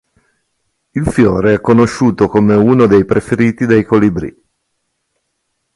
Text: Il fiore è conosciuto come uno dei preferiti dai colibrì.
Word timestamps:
Il 0.93 1.05
fiore 1.05 1.53
è 1.53 1.61
conosciuto 1.61 2.27
come 2.27 2.55
uno 2.55 2.87
dei 2.87 3.05
preferiti 3.05 3.67
dai 3.67 3.83
colibrì. 3.83 4.35